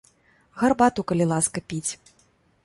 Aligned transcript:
Гарбату, 0.61 1.05
калі 1.11 1.25
ласка, 1.33 1.65
піць. 1.69 1.91